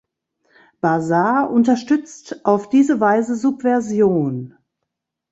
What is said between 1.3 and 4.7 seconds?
unterstützt auf diese Weise Subversion.